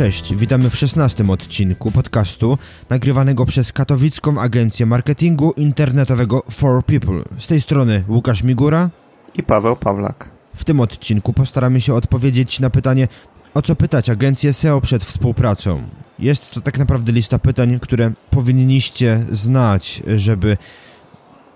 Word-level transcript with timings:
Cześć, 0.00 0.34
witamy 0.34 0.70
w 0.70 0.76
16 0.76 1.24
odcinku 1.28 1.90
podcastu 1.90 2.58
nagrywanego 2.90 3.46
przez 3.46 3.72
katowicką 3.72 4.40
agencję 4.40 4.86
marketingu 4.86 5.52
internetowego 5.52 6.42
For 6.50 6.84
People. 6.84 7.22
Z 7.38 7.46
tej 7.46 7.60
strony 7.60 8.04
Łukasz 8.08 8.42
Migura 8.42 8.90
i 9.34 9.42
Paweł 9.42 9.76
Pawlak. 9.76 10.30
W 10.54 10.64
tym 10.64 10.80
odcinku 10.80 11.32
postaramy 11.32 11.80
się 11.80 11.94
odpowiedzieć 11.94 12.60
na 12.60 12.70
pytanie, 12.70 13.08
o 13.54 13.62
co 13.62 13.76
pytać 13.76 14.10
agencję 14.10 14.52
SEO 14.52 14.80
przed 14.80 15.04
współpracą. 15.04 15.82
Jest 16.18 16.50
to 16.50 16.60
tak 16.60 16.78
naprawdę 16.78 17.12
lista 17.12 17.38
pytań, 17.38 17.78
które 17.80 18.12
powinniście 18.30 19.26
znać, 19.32 20.02
żeby 20.16 20.56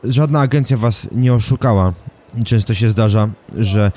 żadna 0.04 0.40
agencja 0.40 0.76
was 0.76 1.08
nie 1.12 1.34
oszukała. 1.34 1.92
Często 2.44 2.74
się 2.74 2.88
zdarza, 2.88 3.28
że 3.58 3.92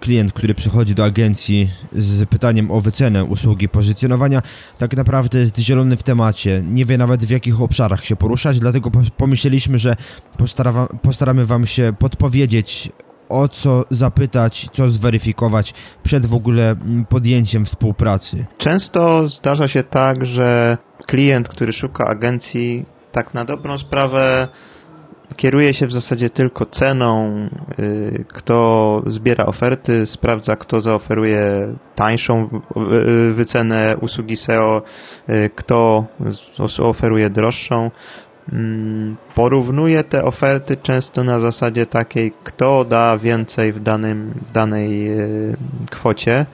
klient, 0.00 0.32
który 0.32 0.54
przychodzi 0.54 0.94
do 0.94 1.04
agencji 1.04 1.68
z 1.92 2.28
pytaniem 2.28 2.70
o 2.70 2.80
wycenę 2.80 3.24
usługi 3.24 3.68
pozycjonowania, 3.68 4.42
tak 4.78 4.96
naprawdę 4.96 5.38
jest 5.38 5.58
zielony 5.58 5.96
w 5.96 6.02
temacie, 6.02 6.62
nie 6.64 6.84
wie 6.84 6.98
nawet 6.98 7.24
w 7.24 7.30
jakich 7.30 7.62
obszarach 7.62 8.04
się 8.04 8.16
poruszać, 8.16 8.58
dlatego 8.60 8.90
pomyśleliśmy, 9.16 9.78
że 9.78 9.94
postara, 10.38 10.88
postaramy 11.02 11.46
Wam 11.46 11.66
się 11.66 11.92
podpowiedzieć 11.98 12.90
o 13.28 13.48
co 13.48 13.84
zapytać, 13.90 14.68
co 14.72 14.88
zweryfikować 14.88 15.74
przed 16.02 16.26
w 16.26 16.34
ogóle 16.34 16.74
podjęciem 17.08 17.64
współpracy. 17.64 18.46
Często 18.58 19.26
zdarza 19.26 19.68
się 19.68 19.84
tak, 19.84 20.26
że 20.26 20.78
klient, 21.06 21.48
który 21.48 21.72
szuka 21.72 22.04
agencji, 22.04 22.86
tak 23.12 23.34
na 23.34 23.44
dobrą 23.44 23.78
sprawę 23.78 24.48
kieruje 25.36 25.74
się 25.74 25.86
w 25.86 25.92
zasadzie 25.92 26.30
tylko 26.30 26.66
ceną, 26.66 27.34
y, 27.78 28.24
kto 28.28 29.02
zbiera 29.06 29.46
oferty, 29.46 30.06
sprawdza 30.06 30.56
kto 30.56 30.80
zaoferuje 30.80 31.74
tańszą 31.94 32.60
y, 33.30 33.32
wycenę 33.34 33.96
usługi 34.00 34.36
SEO, 34.36 34.82
y, 35.28 35.50
kto 35.54 36.04
oferuje 36.78 37.30
droższą. 37.30 37.90
Mm, 38.52 39.16
porównuje 39.34 40.04
te 40.04 40.24
oferty 40.24 40.76
często 40.76 41.24
na 41.24 41.40
zasadzie 41.40 41.86
takiej, 41.86 42.32
kto 42.44 42.84
da 42.84 43.18
więcej 43.18 43.72
w, 43.72 43.82
danym, 43.82 44.34
w 44.48 44.52
danej 44.52 45.08
kwocie. 45.90 46.46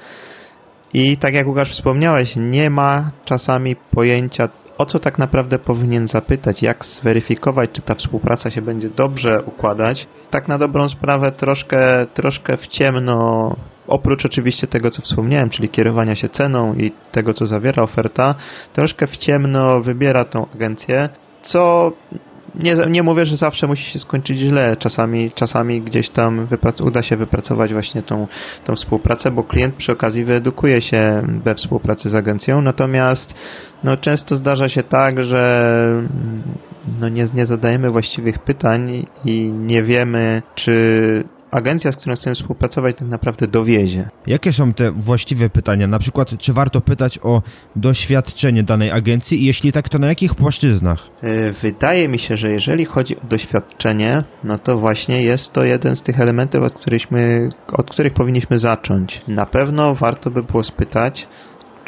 I 0.94 1.16
tak 1.16 1.34
jak 1.34 1.46
Łukasz 1.46 1.70
wspomniałeś, 1.70 2.36
nie 2.36 2.70
ma 2.70 3.11
czasami 3.24 3.77
pojęcia 3.77 4.48
o 4.78 4.86
co 4.86 4.98
tak 4.98 5.18
naprawdę 5.18 5.58
powinien 5.58 6.08
zapytać, 6.08 6.62
jak 6.62 6.84
zweryfikować, 6.84 7.70
czy 7.72 7.82
ta 7.82 7.94
współpraca 7.94 8.50
się 8.50 8.62
będzie 8.62 8.90
dobrze 8.90 9.42
układać. 9.42 10.06
Tak 10.30 10.48
na 10.48 10.58
dobrą 10.58 10.88
sprawę 10.88 11.32
troszkę, 11.32 12.06
troszkę 12.14 12.56
w 12.56 12.66
ciemno, 12.66 13.56
oprócz 13.86 14.26
oczywiście 14.26 14.66
tego, 14.66 14.90
co 14.90 15.02
wspomniałem, 15.02 15.50
czyli 15.50 15.68
kierowania 15.68 16.16
się 16.16 16.28
ceną 16.28 16.74
i 16.74 16.92
tego, 17.12 17.34
co 17.34 17.46
zawiera 17.46 17.82
oferta, 17.82 18.34
troszkę 18.72 19.06
w 19.06 19.16
ciemno 19.16 19.80
wybiera 19.80 20.24
tą 20.24 20.46
agencję, 20.54 21.08
co 21.42 21.92
nie, 22.59 22.77
nie 22.91 23.03
mówię, 23.03 23.27
że 23.27 23.37
zawsze 23.37 23.67
musi 23.67 23.91
się 23.91 23.98
skończyć 23.98 24.39
źle. 24.39 24.77
Czasami, 24.77 25.31
czasami 25.31 25.83
gdzieś 25.83 26.11
tam 26.11 26.47
uda 26.84 27.03
się 27.03 27.17
wypracować 27.17 27.73
właśnie 27.73 28.03
tą, 28.03 28.27
tą 28.64 28.75
współpracę, 28.75 29.31
bo 29.31 29.45
klient 29.45 29.75
przy 29.75 29.92
okazji 29.92 30.25
wyedukuje 30.25 30.81
się 30.81 31.23
we 31.45 31.55
współpracy 31.55 32.09
z 32.09 32.14
agencją. 32.14 32.62
Natomiast 32.62 33.35
no, 33.85 33.97
często 33.97 34.36
zdarza 34.36 34.68
się 34.68 34.83
tak, 34.83 35.23
że 35.23 35.85
no, 37.01 37.08
nie, 37.08 37.27
nie 37.35 37.47
zadajemy 37.47 37.91
właściwych 37.91 38.39
pytań 38.39 39.07
i 39.24 39.52
nie 39.52 39.83
wiemy, 39.83 40.42
czy 40.55 41.24
agencja, 41.51 41.92
z 41.92 41.97
którą 41.97 42.17
chcemy 42.17 42.35
współpracować, 42.35 42.97
tak 42.98 43.09
naprawdę 43.09 43.48
dowiezie. 43.48 44.09
Jakie 44.27 44.53
są 44.53 44.75
te 44.75 44.92
właściwe 44.92 45.51
pytania? 45.51 45.86
Na 45.86 45.98
przykład, 45.98 46.39
czy 46.39 46.53
warto 46.53 46.81
pytać 46.81 47.19
o 47.23 47.42
doświadczenie 47.77 48.63
danej 48.63 48.91
agencji 48.91 49.42
i 49.42 49.47
jeśli 49.47 49.73
tak, 49.73 49.89
to 49.89 49.98
na 49.98 50.07
jakich 50.07 50.35
płaszczyznach? 50.35 50.98
E, 51.23 51.53
wydaje 51.53 52.09
mi 52.09 52.19
się, 52.19 52.36
że 52.36 52.51
jeżeli 52.51 52.85
chodzi 52.85 53.17
o 53.17 53.27
doświadczenie, 53.27 54.25
no 54.45 54.59
to 54.59 54.79
właśnie 54.79 55.23
jest 55.23 55.53
to 55.53 55.64
jeden 55.64 55.97
z 55.97 56.03
tych 56.03 56.20
elementów, 56.20 56.63
od, 56.63 56.75
od 57.73 57.91
których 57.91 58.15
powinniśmy 58.15 58.59
zacząć. 58.59 59.20
Na 59.29 59.47
pewno 59.47 59.95
warto 59.95 60.30
by 60.30 60.42
było 60.42 60.65
spytać, 60.65 61.27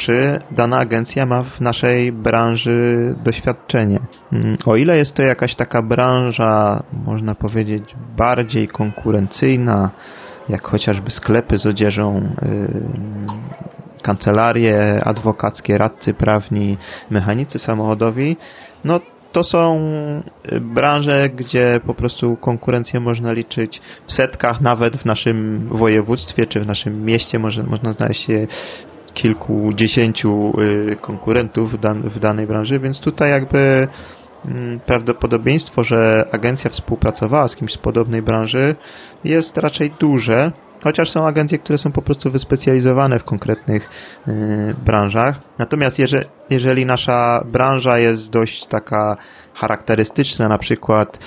czy 0.05 0.39
dana 0.51 0.77
agencja 0.77 1.25
ma 1.25 1.43
w 1.43 1.61
naszej 1.61 2.11
branży 2.11 3.15
doświadczenie. 3.23 3.99
Mm, 4.33 4.57
o 4.65 4.75
ile 4.75 4.97
jest 4.97 5.15
to 5.15 5.23
jakaś 5.23 5.55
taka 5.55 5.81
branża, 5.81 6.83
można 7.05 7.35
powiedzieć, 7.35 7.95
bardziej 8.17 8.67
konkurencyjna, 8.67 9.89
jak 10.49 10.61
chociażby 10.61 11.11
sklepy 11.11 11.57
z 11.57 11.65
odzieżą, 11.65 12.35
yy, 12.41 14.01
kancelarie 14.03 15.03
adwokackie, 15.03 15.77
radcy 15.77 16.13
prawni, 16.13 16.77
mechanicy 17.09 17.59
samochodowi, 17.59 18.37
no 18.83 18.99
to 19.31 19.43
są 19.43 19.79
branże, 20.61 21.29
gdzie 21.29 21.79
po 21.85 21.93
prostu 21.93 22.37
konkurencję 22.37 22.99
można 22.99 23.31
liczyć 23.31 23.81
w 24.07 24.11
setkach, 24.11 24.61
nawet 24.61 24.97
w 24.97 25.05
naszym 25.05 25.67
województwie 25.71 26.45
czy 26.45 26.59
w 26.59 26.67
naszym 26.67 27.05
mieście 27.05 27.39
może, 27.39 27.63
można 27.63 27.93
znaleźć 27.93 28.25
się 28.25 28.47
kilkudziesięciu 29.13 30.53
y, 30.91 30.95
konkurentów 30.95 31.73
w, 32.03 32.19
danej 32.19 32.47
branży, 32.47 32.79
więc 32.79 32.99
tutaj 32.99 33.29
jakby 33.29 33.87
mm, 34.45 34.79
prawdopodobieństwo, 34.79 35.83
że 35.83 36.25
agencja 36.31 36.69
współpracowała 36.69 37.47
z 37.47 37.55
kimś 37.55 37.73
z 37.73 37.77
podobnej 37.77 38.21
branży 38.21 38.75
jest 39.23 39.57
raczej 39.57 39.93
duże, 39.99 40.51
chociaż 40.83 41.09
są 41.09 41.27
agencje, 41.27 41.57
które 41.57 41.77
są 41.77 41.91
po 41.91 42.01
prostu 42.01 42.31
wyspecjalizowane 42.31 43.19
w 43.19 43.23
konkretnych 43.23 43.89
y, 44.27 44.31
branżach. 44.85 45.35
Natomiast 45.59 45.99
jeżeli, 45.99 46.25
jeżeli 46.49 46.85
nasza 46.85 47.43
branża 47.51 47.97
jest 47.97 48.31
dość 48.31 48.65
taka 48.65 49.17
charakterystyczna, 49.53 50.47
na 50.47 50.57
przykład 50.57 51.17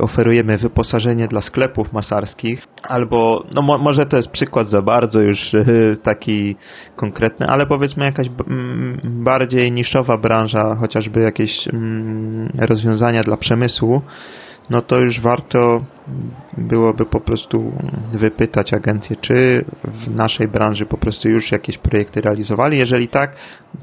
oferujemy 0.00 0.58
wyposażenie 0.58 1.28
dla 1.28 1.40
sklepów 1.40 1.92
masarskich, 1.92 2.66
albo, 2.82 3.44
no 3.54 3.62
mo 3.62 3.78
może 3.78 4.06
to 4.06 4.16
jest 4.16 4.30
przykład 4.30 4.70
za 4.70 4.82
bardzo 4.82 5.20
już 5.20 5.54
y, 5.54 5.96
taki 6.02 6.56
konkretny, 6.96 7.46
ale 7.46 7.66
powiedzmy 7.66 8.04
jakaś 8.04 8.28
bardziej 9.04 9.72
niszowa 9.72 10.18
branża, 10.18 10.76
chociażby 10.76 11.20
jakieś 11.20 11.68
rozwiązania 12.58 13.22
dla 13.22 13.36
przemysłu, 13.36 14.02
no 14.70 14.82
to 14.82 14.96
już 14.96 15.20
warto 15.20 15.84
byłoby 16.58 17.06
po 17.06 17.20
prostu 17.20 17.72
wypytać 18.20 18.72
agencję, 18.72 19.16
czy 19.20 19.64
w 19.84 20.10
naszej 20.10 20.48
branży 20.48 20.86
po 20.86 20.98
prostu 20.98 21.28
już 21.28 21.52
jakieś 21.52 21.78
projekty 21.78 22.20
realizowali. 22.20 22.78
Jeżeli 22.78 23.08
tak, 23.08 23.36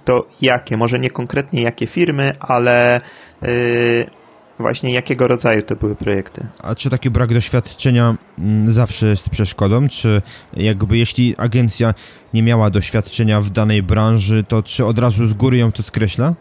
to 0.06 0.25
jakie? 0.42 0.78
Może 0.78 1.00
nie 1.00 1.10
konkretnie 1.10 1.64
jakie 1.64 1.88
firmy, 1.88 2.31
ale 2.40 3.02
yy, 3.42 4.22
właśnie 4.59 4.94
jakiego 4.94 5.28
rodzaju 5.28 5.62
to 5.62 5.75
były 5.75 5.96
projekty. 5.96 6.47
A 6.64 6.75
czy 6.75 6.90
taki 6.90 7.09
brak 7.09 7.34
doświadczenia 7.34 8.16
mm, 8.40 8.72
zawsze 8.72 9.08
jest 9.08 9.30
przeszkodą? 9.30 9.88
Czy 9.88 10.22
jakby 10.58 10.97
jeśli 10.97 11.36
agencja 11.38 11.94
nie 12.34 12.44
miała 12.44 12.69
doświadczenia 12.69 13.42
w 13.42 13.50
danej 13.50 13.84
branży, 13.84 14.44
to 14.44 14.63
czy 14.63 14.86
od 14.86 15.00
razu 15.00 15.28
z 15.28 15.34
góry 15.34 15.58
ją 15.58 15.72
to 15.72 15.84
skreśla? 15.84 16.34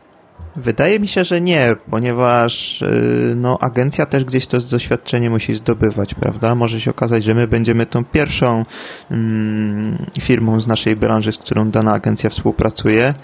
Wydaje 0.56 1.00
mi 1.00 1.08
się, 1.08 1.24
że 1.24 1.40
nie, 1.40 1.76
ponieważ 1.90 2.82
y, 2.82 3.34
no, 3.36 3.58
agencja 3.60 4.06
też 4.06 4.24
gdzieś 4.24 4.46
to 4.46 4.58
doświadczenie 4.70 5.30
musi 5.30 5.54
zdobywać, 5.54 6.14
prawda? 6.14 6.54
Może 6.54 6.80
się 6.80 6.90
okazać, 6.90 7.24
że 7.24 7.34
my 7.34 7.48
będziemy 7.48 7.86
tą 7.86 8.04
pierwszą 8.04 8.64
mm, 9.10 10.06
firmą 10.26 10.60
z 10.60 10.66
naszej 10.66 10.96
branży, 10.96 11.32
z 11.32 11.38
którą 11.38 11.70
dana 11.70 11.92
agencja 11.92 12.30
współpracuje 12.30 13.14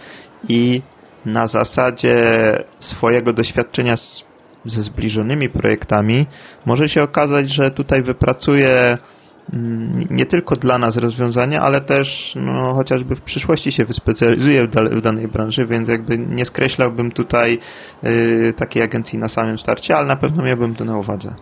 i 0.48 0.82
na 1.26 1.46
zasadzie 1.46 2.14
swojego 2.80 3.32
doświadczenia 3.32 3.96
z 3.96 4.27
ze 4.64 4.82
zbliżonymi 4.82 5.48
projektami, 5.48 6.26
może 6.66 6.88
się 6.88 7.02
okazać, 7.02 7.54
że 7.54 7.70
tutaj 7.70 8.02
wypracuje 8.02 8.98
mm, 9.52 9.92
nie 10.10 10.26
tylko 10.26 10.56
dla 10.56 10.78
nas 10.78 10.96
rozwiązania, 10.96 11.60
ale 11.60 11.80
też 11.80 12.32
no, 12.36 12.74
chociażby 12.74 13.16
w 13.16 13.22
przyszłości 13.22 13.72
się 13.72 13.84
wyspecjalizuje 13.84 14.66
w, 14.66 14.70
w 14.70 15.02
danej 15.02 15.28
branży, 15.28 15.66
więc 15.66 15.88
jakby 15.88 16.18
nie 16.18 16.44
skreślałbym 16.44 17.12
tutaj 17.12 17.58
y, 18.04 18.54
takiej 18.56 18.82
agencji 18.82 19.18
na 19.18 19.28
samym 19.28 19.58
starcie, 19.58 19.96
ale 19.96 20.06
na 20.06 20.16
pewno 20.16 20.42
miałbym 20.42 20.74
to 20.74 20.84
na 20.84 20.98
uwadze. 20.98 21.34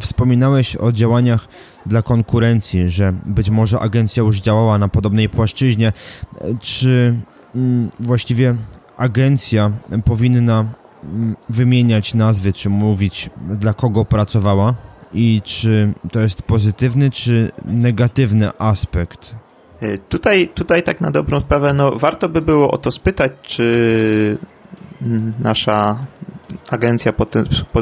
Wspominałeś 0.00 0.76
o 0.76 0.92
działaniach 0.92 1.48
dla 1.86 2.02
konkurencji, 2.02 2.90
że 2.90 3.12
być 3.26 3.50
może 3.50 3.78
agencja 3.80 4.22
już 4.22 4.40
działała 4.40 4.78
na 4.78 4.88
podobnej 4.88 5.28
płaszczyźnie. 5.28 5.92
Czy 6.60 7.14
mm, 7.54 7.88
właściwie 8.00 8.54
agencja 8.96 9.70
powinna 10.04 10.64
wymieniać 11.48 12.14
nazwy, 12.14 12.52
czy 12.52 12.70
mówić 12.70 13.30
dla 13.36 13.72
kogo 13.72 14.04
pracowała 14.04 14.74
i 15.14 15.40
czy 15.44 15.92
to 16.12 16.20
jest 16.20 16.42
pozytywny 16.42 17.10
czy 17.10 17.50
negatywny 17.64 18.50
aspekt? 18.58 19.36
Y, 19.82 19.98
tutaj, 20.08 20.48
tutaj 20.54 20.82
tak 20.82 21.00
na 21.00 21.10
dobrą 21.10 21.40
sprawę, 21.40 21.74
no 21.74 21.98
warto 21.98 22.28
by 22.28 22.42
było 22.42 22.70
o 22.70 22.78
to 22.78 22.90
spytać, 22.90 23.32
czy 23.56 24.38
nasza 25.38 26.06
agencja, 26.70 27.12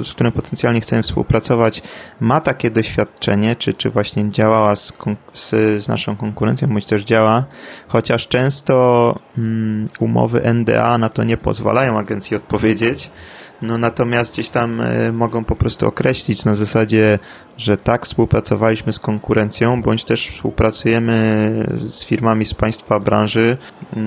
z 0.04 0.14
którą 0.14 0.32
potencjalnie 0.32 0.80
chcemy 0.80 1.02
współpracować, 1.02 1.82
ma 2.20 2.40
takie 2.40 2.70
doświadczenie, 2.70 3.56
czy, 3.56 3.74
czy 3.74 3.90
właśnie 3.90 4.30
działała 4.30 4.76
z, 4.76 4.92
z, 5.32 5.88
naszą 5.88 6.16
konkurencją, 6.16 6.69
bądź 6.69 6.86
też 6.86 7.04
działa, 7.04 7.44
chociaż 7.88 8.28
często 8.28 9.14
mm, 9.38 9.88
umowy 10.00 10.40
NDA 10.54 10.98
na 10.98 11.08
to 11.08 11.24
nie 11.24 11.36
pozwalają 11.36 11.98
agencji 11.98 12.36
odpowiedzieć. 12.36 13.10
No 13.62 13.78
natomiast 13.78 14.32
gdzieś 14.32 14.50
tam 14.50 14.80
y, 14.80 15.12
mogą 15.12 15.44
po 15.44 15.56
prostu 15.56 15.86
określić 15.86 16.44
na 16.44 16.56
zasadzie, 16.56 17.19
że 17.56 17.76
tak 17.76 18.06
współpracowaliśmy 18.06 18.92
z 18.92 18.98
konkurencją, 18.98 19.82
bądź 19.82 20.04
też 20.04 20.30
współpracujemy 20.30 21.66
z 21.70 22.04
firmami 22.04 22.44
z 22.44 22.54
państwa 22.54 23.00
branży, 23.00 23.58
y, 23.96 24.00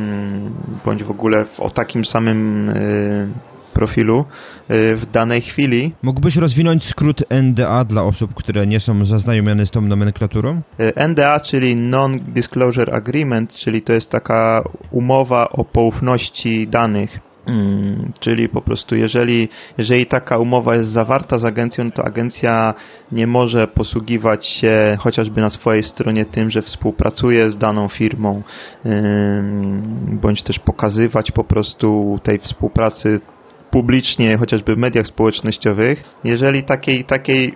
bądź 0.86 1.04
w 1.04 1.12
ogóle 1.12 1.46
w, 1.46 1.60
o 1.60 1.70
takim 1.70 2.06
samym 2.06 2.70
y, 2.70 3.30
profilu 3.76 4.26
w 4.70 5.02
danej 5.12 5.42
chwili. 5.42 5.94
Mógłbyś 6.04 6.36
rozwinąć 6.38 6.84
skrót 6.84 7.24
NDA 7.44 7.84
dla 7.84 8.04
osób, 8.04 8.34
które 8.34 8.68
nie 8.68 8.80
są 8.80 9.06
zaznajomione 9.06 9.66
z 9.66 9.72
tą 9.72 9.82
nomenklaturą? 9.82 10.62
NDA, 11.10 11.40
czyli 11.40 11.76
Non-Disclosure 11.76 12.94
Agreement, 12.94 13.54
czyli 13.54 13.82
to 13.82 13.94
jest 13.94 14.10
taka 14.10 14.64
umowa 14.92 15.50
o 15.50 15.66
poufności 15.66 16.68
danych. 16.68 17.20
Hmm, 17.46 18.12
czyli 18.20 18.50
po 18.50 18.62
prostu 18.62 18.96
jeżeli, 18.96 19.50
jeżeli 19.78 20.06
taka 20.06 20.38
umowa 20.38 20.76
jest 20.76 20.90
zawarta 20.90 21.38
z 21.38 21.46
agencją, 21.46 21.92
to 21.92 22.04
agencja 22.06 22.74
nie 23.12 23.28
może 23.28 23.68
posługiwać 23.68 24.48
się 24.48 24.98
chociażby 25.00 25.42
na 25.42 25.50
swojej 25.50 25.84
stronie 25.84 26.26
tym, 26.26 26.50
że 26.50 26.62
współpracuje 26.62 27.52
z 27.52 27.58
daną 27.58 27.88
firmą, 27.88 28.44
bądź 30.22 30.44
też 30.44 30.60
pokazywać 30.60 31.32
po 31.32 31.44
prostu 31.44 32.20
tej 32.24 32.40
współpracy 32.40 33.22
publicznie, 33.76 34.38
chociażby 34.38 34.76
w 34.76 34.78
mediach 34.78 35.08
społecznościowych. 35.08 36.04
Jeżeli 36.24 36.64
takiej, 36.64 37.06
takiej 37.06 37.54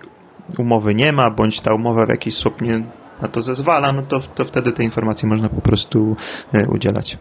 umowy 0.58 0.94
nie 0.94 1.12
ma, 1.12 1.30
bądź 1.30 1.60
ta 1.60 1.74
umowa 1.74 2.06
w 2.06 2.08
jakiś 2.08 2.34
nie 2.60 2.84
na 3.22 3.28
to 3.28 3.42
zezwala, 3.42 3.92
no 3.92 4.02
to, 4.02 4.20
to 4.20 4.44
wtedy 4.44 4.72
te 4.72 4.84
informacje 4.84 5.28
można 5.28 5.48
po 5.48 5.60
prostu 5.60 6.16
e, 6.52 6.66
udzielać. 6.68 7.18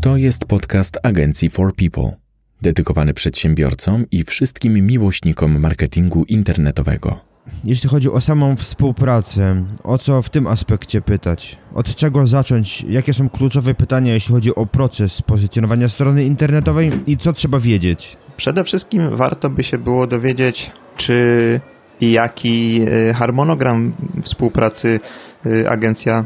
To 0.00 0.16
jest 0.16 0.48
podcast 0.48 0.98
agencji 1.02 1.50
For 1.50 1.74
People, 1.74 2.16
dedykowany 2.62 3.14
przedsiębiorcom 3.14 4.04
i 4.10 4.24
wszystkim 4.24 4.86
miłośnikom 4.86 5.60
marketingu 5.60 6.24
internetowego. 6.28 7.31
Jeśli 7.64 7.88
chodzi 7.88 8.10
o 8.10 8.20
samą 8.20 8.56
współpracę, 8.56 9.56
o 9.84 9.98
co 9.98 10.22
w 10.22 10.30
tym 10.30 10.46
aspekcie 10.46 11.00
pytać? 11.00 11.56
Od 11.74 11.94
czego 11.94 12.26
zacząć? 12.26 12.84
Jakie 12.88 13.12
są 13.12 13.28
kluczowe 13.28 13.74
pytania, 13.74 14.14
jeśli 14.14 14.34
chodzi 14.34 14.54
o 14.54 14.66
proces 14.66 15.22
pozycjonowania 15.22 15.88
strony 15.88 16.24
internetowej 16.24 16.90
i 17.06 17.16
co 17.16 17.32
trzeba 17.32 17.60
wiedzieć? 17.60 18.16
Przede 18.36 18.64
wszystkim 18.64 19.16
warto 19.16 19.50
by 19.50 19.64
się 19.64 19.78
było 19.78 20.06
dowiedzieć, 20.06 20.70
czy 20.96 21.60
i 22.00 22.12
jaki 22.12 22.80
e, 22.82 23.14
harmonogram 23.14 23.92
współpracy 24.24 25.00
e, 25.46 25.70
agencja 25.70 26.24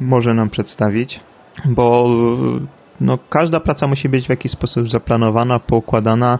może 0.00 0.34
nam 0.34 0.50
przedstawić, 0.50 1.20
bo 1.64 2.08
no, 3.00 3.18
każda 3.30 3.60
praca 3.60 3.86
musi 3.86 4.08
być 4.08 4.26
w 4.26 4.30
jakiś 4.30 4.52
sposób 4.52 4.88
zaplanowana, 4.88 5.58
poukładana, 5.58 6.38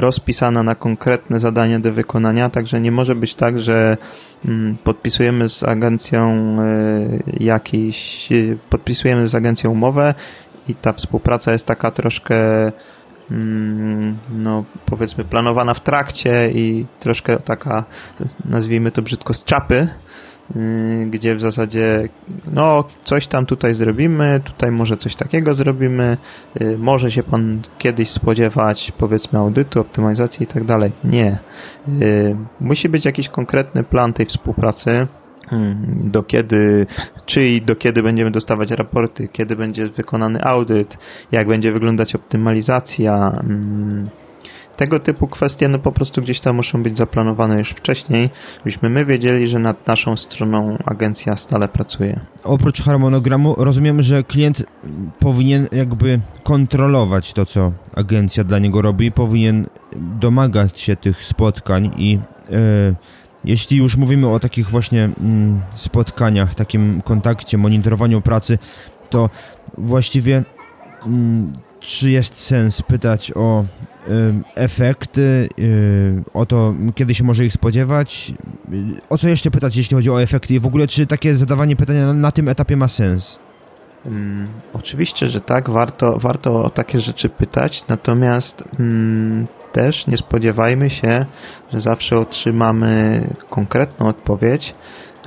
rozpisana 0.00 0.62
na 0.62 0.74
konkretne 0.74 1.40
zadania 1.40 1.80
do 1.80 1.92
wykonania, 1.92 2.50
także 2.50 2.80
nie 2.80 2.92
może 2.92 3.14
być 3.14 3.34
tak, 3.34 3.58
że 3.58 3.96
mm, 4.44 4.76
podpisujemy 4.84 5.48
z 5.48 5.62
agencją 5.62 6.56
y, 6.62 7.22
jakiś, 7.40 7.96
y, 8.32 8.58
podpisujemy 8.70 9.28
z 9.28 9.34
agencją 9.34 9.70
umowę 9.70 10.14
i 10.68 10.74
ta 10.74 10.92
współpraca 10.92 11.52
jest 11.52 11.66
taka 11.66 11.90
troszkę 11.90 12.36
mm, 13.30 14.18
no 14.30 14.64
powiedzmy 14.86 15.24
planowana 15.24 15.74
w 15.74 15.80
trakcie 15.80 16.50
i 16.50 16.86
troszkę 17.00 17.38
taka 17.38 17.84
nazwijmy 18.44 18.90
to 18.90 19.02
brzydko 19.02 19.34
z 19.34 19.44
czapy. 19.44 19.74
Y, 19.74 20.39
gdzie 21.06 21.36
w 21.36 21.40
zasadzie 21.40 22.08
no 22.52 22.84
coś 23.04 23.26
tam 23.26 23.46
tutaj 23.46 23.74
zrobimy, 23.74 24.40
tutaj 24.44 24.70
może 24.70 24.96
coś 24.96 25.16
takiego 25.16 25.54
zrobimy, 25.54 26.16
y, 26.60 26.78
może 26.78 27.10
się 27.10 27.22
pan 27.22 27.62
kiedyś 27.78 28.10
spodziewać 28.10 28.92
powiedzmy 28.98 29.38
audytu, 29.38 29.80
optymalizacji 29.80 30.44
i 30.44 30.46
tak 30.46 30.64
dalej. 30.64 30.92
Nie. 31.04 31.38
Y, 31.88 32.36
musi 32.60 32.88
być 32.88 33.04
jakiś 33.04 33.28
konkretny 33.28 33.84
plan 33.84 34.12
tej 34.12 34.26
współpracy, 34.26 35.06
do 36.04 36.22
kiedy, 36.22 36.86
czy 37.26 37.60
do 37.66 37.76
kiedy 37.76 38.02
będziemy 38.02 38.30
dostawać 38.30 38.70
raporty, 38.70 39.28
kiedy 39.28 39.56
będzie 39.56 39.86
wykonany 39.86 40.42
audyt, 40.42 40.98
jak 41.32 41.48
będzie 41.48 41.72
wyglądać 41.72 42.14
optymalizacja, 42.14 43.42
tego 44.80 45.00
typu 45.00 45.28
kwestie 45.28 45.68
no 45.68 45.78
po 45.78 45.92
prostu 45.92 46.22
gdzieś 46.22 46.40
tam 46.40 46.56
muszą 46.56 46.82
być 46.82 46.96
zaplanowane 46.96 47.58
już 47.58 47.70
wcześniej, 47.70 48.30
byśmy 48.64 48.90
my 48.90 49.04
wiedzieli, 49.06 49.48
że 49.48 49.58
nad 49.58 49.86
naszą 49.86 50.16
stroną 50.16 50.78
agencja 50.86 51.36
stale 51.36 51.68
pracuje. 51.68 52.20
Oprócz 52.44 52.82
harmonogramu 52.82 53.54
rozumiem, 53.58 54.02
że 54.02 54.22
klient 54.22 54.64
powinien 55.18 55.66
jakby 55.72 56.20
kontrolować 56.42 57.32
to, 57.32 57.46
co 57.46 57.72
agencja 57.96 58.44
dla 58.44 58.58
niego 58.58 58.82
robi, 58.82 59.12
powinien 59.12 59.66
domagać 59.96 60.80
się 60.80 60.96
tych 60.96 61.24
spotkań 61.24 61.90
i 61.96 62.12
yy, 62.12 62.94
jeśli 63.44 63.76
już 63.76 63.96
mówimy 63.96 64.28
o 64.28 64.38
takich 64.38 64.70
właśnie 64.70 65.04
mm, 65.04 65.60
spotkaniach, 65.74 66.54
takim 66.54 67.02
kontakcie, 67.02 67.58
monitorowaniu 67.58 68.20
pracy, 68.20 68.58
to 69.10 69.30
właściwie 69.78 70.42
mm, 71.06 71.52
czy 71.80 72.10
jest 72.10 72.36
sens 72.36 72.82
pytać 72.82 73.32
o 73.36 73.64
efekty, 74.54 75.48
o 76.34 76.46
to, 76.46 76.74
kiedy 76.94 77.14
się 77.14 77.24
może 77.24 77.44
ich 77.44 77.52
spodziewać. 77.52 78.32
O 79.10 79.18
co 79.18 79.28
jeszcze 79.28 79.50
pytać, 79.50 79.76
jeśli 79.76 79.96
chodzi 79.96 80.10
o 80.10 80.22
efekty 80.22 80.54
i 80.54 80.60
w 80.60 80.66
ogóle, 80.66 80.86
czy 80.86 81.06
takie 81.06 81.34
zadawanie 81.34 81.76
pytania 81.76 82.12
na, 82.12 82.32
tym 82.32 82.48
etapie 82.48 82.76
ma 82.76 82.88
sens? 82.88 83.38
Um, 84.04 84.48
oczywiście, 84.72 85.26
że 85.26 85.40
tak, 85.40 85.70
warto, 85.70 86.18
warto 86.22 86.64
o 86.64 86.70
takie 86.70 87.00
rzeczy 87.00 87.28
pytać, 87.28 87.84
natomiast 87.88 88.64
um, 88.78 89.46
też 89.72 90.06
nie 90.06 90.16
spodziewajmy 90.16 90.90
się, 90.90 91.26
że 91.72 91.80
zawsze 91.80 92.16
otrzymamy 92.16 93.22
konkretną 93.50 94.06
odpowiedź. 94.06 94.74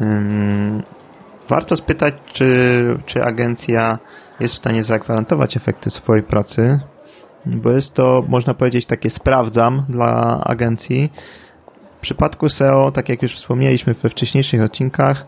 Um, 0.02 0.84
warto 1.50 1.78
spytać, 1.78 2.14
czy, 2.34 2.46
czy 3.06 3.24
agencja 3.24 4.00
jest 4.40 4.54
w 4.54 4.58
stanie 4.58 4.84
zagwarantować 4.84 5.58
efekty 5.58 5.90
swojej 5.90 6.24
pracy, 6.24 6.80
bo 7.46 7.72
jest 7.72 7.94
to, 7.94 8.24
można 8.28 8.54
powiedzieć, 8.54 8.86
takie 8.86 9.10
sprawdzam 9.10 9.86
dla 9.90 10.42
agencji. 10.44 11.12
W 11.98 12.02
przypadku 12.02 12.50
SEO, 12.50 12.92
tak 12.92 13.10
jak 13.10 13.22
już 13.22 13.36
wspomnieliśmy 13.36 13.94
we 13.94 14.10
wcześniejszych 14.10 14.62
odcinkach, 14.62 15.26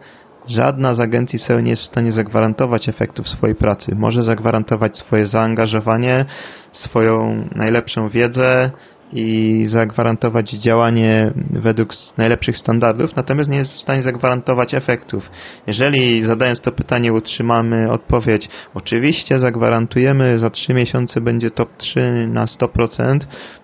żadna 0.47 0.95
z 0.95 0.99
agencji 0.99 1.39
SEO 1.39 1.59
nie 1.59 1.69
jest 1.69 1.83
w 1.83 1.87
stanie 1.87 2.11
zagwarantować 2.11 2.89
efektów 2.89 3.27
swojej 3.27 3.55
pracy. 3.55 3.95
Może 3.95 4.23
zagwarantować 4.23 4.97
swoje 4.97 5.27
zaangażowanie, 5.27 6.25
swoją 6.71 7.47
najlepszą 7.55 8.09
wiedzę, 8.09 8.71
i 9.15 9.65
zagwarantować 9.67 10.49
działanie 10.49 11.33
według 11.49 11.89
najlepszych 12.17 12.57
standardów, 12.57 13.15
natomiast 13.15 13.49
nie 13.49 13.57
jest 13.57 13.71
w 13.71 13.81
stanie 13.81 14.01
zagwarantować 14.01 14.73
efektów. 14.73 15.29
Jeżeli 15.67 16.25
zadając 16.25 16.61
to 16.61 16.71
pytanie 16.71 17.13
utrzymamy 17.13 17.91
odpowiedź, 17.91 18.49
oczywiście 18.73 19.39
zagwarantujemy, 19.39 20.39
za 20.39 20.49
3 20.49 20.73
miesiące 20.73 21.21
będzie 21.21 21.51
top 21.51 21.77
3 21.77 22.27
na 22.27 22.45
100%, 22.45 23.19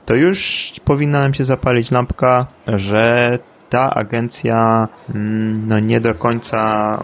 to 0.05 0.15
już 0.15 0.71
powinna 0.85 1.19
nam 1.19 1.33
się 1.33 1.45
zapalić 1.45 1.91
lampka, 1.91 2.47
że 2.67 3.39
ta 3.69 3.89
agencja 3.89 4.87
mm, 5.15 5.67
no, 5.67 5.79
nie 5.79 6.01
do 6.01 6.15
końca 6.15 7.03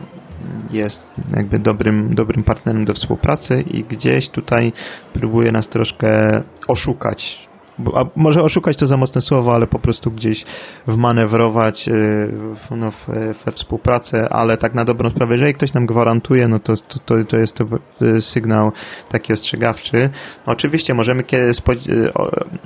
jest 0.72 1.14
jakby 1.36 1.60
dobrym, 1.60 2.16
dobrym 2.16 2.44
partnerem 2.44 2.86
do 2.86 2.94
współpracy 2.94 3.62
i 3.62 3.84
gdzieś 3.84 4.30
tutaj 4.30 4.74
próbuje 5.14 5.52
nas 5.52 5.70
troszkę 5.70 6.42
oszukać 6.68 7.47
a 7.96 8.04
może 8.16 8.44
oszukać 8.44 8.78
to 8.78 8.88
za 8.88 8.98
mocne 8.98 9.22
słowo, 9.22 9.56
ale 9.56 9.68
po 9.68 9.80
prostu 9.80 10.12
gdzieś 10.12 10.46
wmanewrować 10.88 11.88
y, 11.88 11.92
w, 12.56 12.76
no, 12.76 12.92
w, 12.92 13.08
we 13.46 13.52
współpracę, 13.52 14.30
ale 14.30 14.58
tak 14.58 14.74
na 14.74 14.86
dobrą 14.86 15.10
sprawę, 15.10 15.36
jeżeli 15.36 15.54
ktoś 15.54 15.74
nam 15.74 15.86
gwarantuje, 15.86 16.48
no 16.48 16.60
to, 16.60 16.74
to, 17.06 17.24
to 17.26 17.38
jest 17.38 17.56
to 17.56 17.66
y, 18.02 18.22
sygnał 18.22 18.72
taki 19.12 19.34
ostrzegawczy. 19.34 20.10
Oczywiście 20.46 20.94
możemy 20.94 21.24
kiedy 21.24 21.52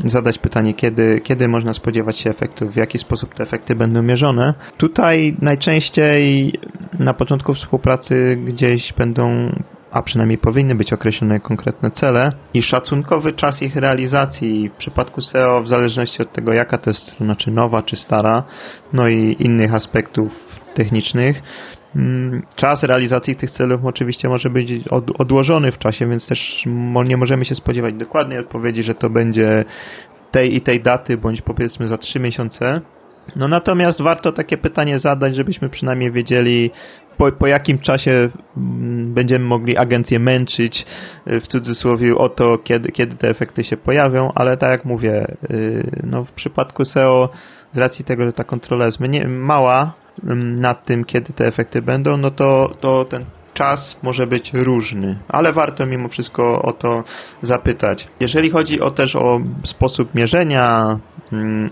zadać 0.06 0.38
pytanie, 0.38 0.74
kiedy, 0.74 1.22
kiedy 1.24 1.48
można 1.48 1.74
spodziewać 1.74 2.18
się 2.20 2.30
efektów, 2.30 2.74
w 2.74 2.76
jaki 2.76 3.00
sposób 3.00 3.34
te 3.34 3.44
efekty 3.44 3.76
będą 3.76 4.02
mierzone. 4.02 4.54
Tutaj 4.78 5.38
najczęściej 5.42 6.54
na 7.00 7.14
początku 7.14 7.54
współpracy 7.54 8.38
gdzieś 8.46 8.94
będą 8.94 9.52
a 9.92 10.02
przynajmniej 10.02 10.38
powinny 10.38 10.76
być 10.76 10.94
określone 10.94 11.40
konkretne 11.40 11.92
cele 11.92 12.30
i 12.54 12.64
szacunkowy 12.64 13.34
czas 13.34 13.62
ich 13.62 13.76
realizacji 13.76 14.70
w 14.70 14.74
przypadku 14.74 15.22
SEO 15.22 15.62
w 15.62 15.68
zależności 15.68 16.22
od 16.22 16.32
tego 16.32 16.54
jaka 16.54 16.78
to 16.78 16.90
jest 16.90 17.12
strona, 17.12 17.36
czy 17.36 17.52
nowa, 17.52 17.84
czy 17.84 17.96
stara, 17.96 18.44
no 18.94 19.08
i 19.08 19.36
innych 19.40 19.74
aspektów 19.74 20.32
technicznych. 20.74 21.42
Mm, 21.96 22.42
czas 22.56 22.84
realizacji 22.84 23.36
tych 23.36 23.52
celów 23.52 23.86
oczywiście 23.86 24.30
może 24.30 24.50
być 24.50 24.72
odłożony 25.20 25.72
w 25.72 25.78
czasie, 25.78 26.08
więc 26.08 26.28
też 26.28 26.64
nie 27.06 27.18
możemy 27.18 27.46
się 27.46 27.56
spodziewać 27.56 27.94
dokładnej 27.96 28.40
odpowiedzi, 28.40 28.84
że 28.84 28.96
to 28.96 29.10
będzie 29.10 29.66
tej 30.32 30.56
i 30.56 30.62
tej 30.62 30.82
daty, 30.82 31.18
bądź 31.18 31.42
powiedzmy 31.42 31.88
za 31.88 31.98
trzy 31.98 32.20
miesiące. 32.20 32.82
No 33.36 33.48
natomiast 33.48 34.02
warto 34.02 34.32
takie 34.32 34.58
pytanie 34.58 35.00
zadać, 35.00 35.36
żebyśmy 35.36 35.70
przynajmniej 35.70 36.12
wiedzieli, 36.12 36.72
po, 37.18 37.32
po 37.32 37.48
jakim 37.48 37.80
czasie 37.80 38.30
mm, 38.58 39.14
będziemy 39.14 39.46
mogli 39.46 39.78
agencję 39.78 40.20
męczyć, 40.20 40.86
y, 41.28 41.40
w 41.40 41.48
cudzysłowie, 41.48 42.16
o 42.16 42.30
to, 42.30 42.58
kiedy, 42.58 42.92
kiedy 42.92 43.16
te 43.16 43.30
efekty 43.30 43.64
się 43.64 43.78
pojawią, 43.78 44.32
ale 44.36 44.58
tak 44.58 44.72
jak 44.72 44.86
mówię, 44.86 45.36
y, 45.52 46.02
no 46.04 46.26
w 46.26 46.32
przypadku 46.32 46.86
SEO, 46.86 47.30
z 47.72 47.78
racji 47.78 48.06
tego, 48.06 48.26
że 48.26 48.34
ta 48.34 48.44
kontrola 48.44 48.86
jest 48.86 49.00
mniej, 49.00 49.28
mała 49.28 49.94
mm, 50.24 50.62
nad 50.62 50.86
tym, 50.86 51.04
kiedy 51.06 51.34
te 51.34 51.46
efekty 51.46 51.82
będą, 51.82 52.18
no 52.18 52.32
to, 52.32 52.72
to 52.80 53.06
ten 53.06 53.26
czas 53.54 53.98
może 54.04 54.28
być 54.28 54.54
różny, 54.54 55.20
ale 55.28 55.54
warto 55.54 55.86
mimo 55.86 56.10
wszystko 56.10 56.62
o 56.62 56.74
to 56.74 57.04
zapytać. 57.42 58.08
Jeżeli 58.20 58.50
chodzi 58.50 58.80
o 58.80 58.92
też 58.92 59.16
o 59.16 59.40
sposób 59.64 60.16
mierzenia 60.16 61.00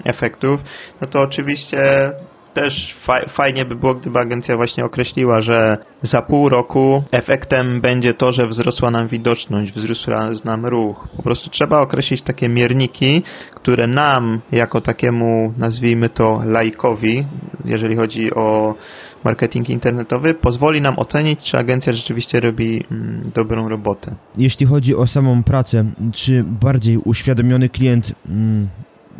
efektów, 0.06 0.62
no 1.02 1.08
to 1.08 1.22
oczywiście 1.22 2.12
też 2.54 2.96
fajnie 3.36 3.66
by 3.66 3.76
było, 3.76 3.96
gdyby 3.96 4.20
agencja 4.20 4.56
właśnie 4.56 4.86
określiła, 4.86 5.42
że 5.42 5.78
za 6.04 6.22
pół 6.22 6.50
roku 6.50 7.04
efektem 7.12 7.82
będzie 7.82 8.14
to, 8.14 8.32
że 8.32 8.48
wzrosła 8.48 8.92
nam 8.92 9.08
widoczność, 9.08 9.74
wzrósł 9.74 10.12
nam 10.46 10.66
ruch. 10.66 11.08
Po 11.18 11.24
prostu 11.24 11.50
trzeba 11.50 11.82
określić 11.82 12.22
takie 12.22 12.50
mierniki, 12.50 13.24
które 13.56 13.88
nam, 13.88 14.42
jako 14.52 14.82
takiemu, 14.82 15.54
nazwijmy 15.58 16.10
to 16.10 16.42
lajkowi, 16.46 17.26
jeżeli 17.66 17.96
chodzi 17.96 18.34
o 18.34 18.76
marketing 19.24 19.70
internetowy, 19.70 20.34
pozwoli 20.34 20.82
nam 20.82 21.00
ocenić, 21.00 21.40
czy 21.44 21.58
agencja 21.58 21.94
rzeczywiście 21.94 22.40
robi 22.40 22.86
mm, 22.92 23.32
dobrą 23.36 23.70
robotę. 23.70 24.16
Jeśli 24.38 24.66
chodzi 24.66 24.96
o 24.96 25.08
samą 25.08 25.44
pracę, 25.44 25.86
czy 26.14 26.44
bardziej 26.44 26.98
uświadomiony 26.98 27.70
klient 27.70 28.14
mm, 28.30 28.68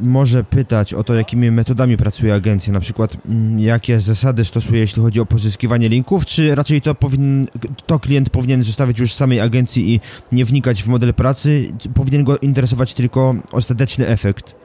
może 0.02 0.44
pytać 0.44 0.94
o 0.94 1.04
to, 1.04 1.14
jakimi 1.14 1.52
metodami 1.52 1.98
pracuje 1.98 2.34
agencja, 2.34 2.74
na 2.74 2.80
przykład 2.80 3.18
mm, 3.26 3.60
jakie 3.60 4.00
zasady 4.00 4.46
stosuje, 4.46 4.80
jeśli 4.80 5.02
chodzi 5.02 5.20
o 5.20 5.26
pozyskiwanie 5.26 5.90
linków, 5.90 6.26
czy 6.26 6.56
raczej 6.56 6.82
to, 6.82 6.96
powin, 6.96 7.48
to 7.86 8.00
klient 8.00 8.30
powinien 8.30 8.64
zostawić 8.64 9.00
już 9.00 9.14
samej 9.14 9.40
agencji 9.40 9.94
i 9.94 10.00
nie 10.32 10.46
wnikać 10.46 10.84
w 10.84 10.88
model 10.88 11.14
pracy, 11.14 11.72
powinien 11.96 12.24
go 12.24 12.38
interesować 12.38 12.94
tylko 12.94 13.34
ostateczny 13.52 14.08
efekt? 14.08 14.56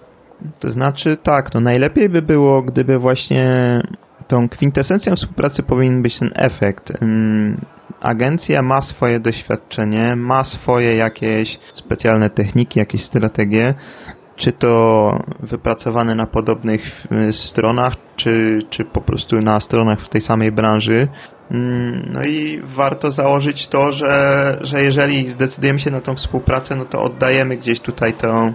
To 0.61 0.71
znaczy 0.71 1.17
tak, 1.23 1.55
no 1.55 1.61
najlepiej 1.61 2.09
by 2.09 2.23
było, 2.23 2.63
gdyby 2.63 2.99
właśnie 2.99 3.81
tą 4.29 4.49
kwintesencją 4.49 5.17
współpracy 5.17 5.63
powinien 5.63 6.03
być 6.03 6.19
ten 6.19 6.31
efekt. 6.35 6.93
Agencja 8.01 8.63
ma 8.63 8.83
swoje 8.83 9.21
doświadczenie, 9.21 10.17
ma 10.17 10.45
swoje 10.45 10.97
jakieś 10.97 11.59
specjalne 11.75 12.31
techniki, 12.31 12.79
jakieś 12.79 13.03
strategie, 13.03 13.75
czy 14.37 14.53
to 14.53 15.11
wypracowane 15.41 16.15
na 16.15 16.27
podobnych 16.27 17.07
y, 17.13 17.33
stronach, 17.33 17.95
czy, 18.17 18.59
czy 18.71 18.85
po 18.85 19.01
prostu 19.01 19.37
na 19.37 19.61
stronach 19.61 20.01
w 20.01 20.09
tej 20.09 20.21
samej 20.21 20.53
branży. 20.53 21.09
Mm, 21.51 22.09
no 22.13 22.25
i 22.25 22.63
warto 22.77 23.11
założyć 23.11 23.69
to, 23.69 23.93
że, 23.93 24.59
że 24.61 24.83
jeżeli 24.83 25.31
zdecydujemy 25.31 25.79
się 25.79 25.91
na 25.91 26.01
tą 26.01 26.15
współpracę, 26.15 26.75
no 26.77 26.85
to 26.85 27.03
oddajemy 27.03 27.57
gdzieś 27.57 27.81
tutaj 27.81 28.13
tą, 28.13 28.55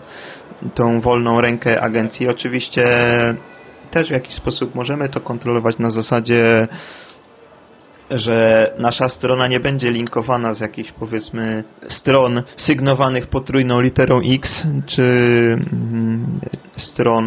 tą 0.75 1.01
wolną 1.01 1.41
rękę 1.41 1.81
agencji. 1.81 2.27
Oczywiście 2.27 2.85
też 3.91 4.07
w 4.07 4.11
jakiś 4.11 4.33
sposób 4.33 4.75
możemy 4.75 5.09
to 5.09 5.21
kontrolować 5.21 5.79
na 5.79 5.91
zasadzie 5.91 6.67
że 8.11 8.65
nasza 8.79 9.09
strona 9.09 9.47
nie 9.47 9.59
będzie 9.59 9.91
linkowana 9.91 10.53
z 10.53 10.59
jakichś 10.59 10.91
powiedzmy 10.91 11.63
stron 11.87 12.43
sygnowanych 12.55 13.27
potrójną 13.27 13.81
literą 13.81 14.21
X, 14.25 14.67
czy 14.85 15.03
mm, 15.73 16.39
stron 16.77 17.25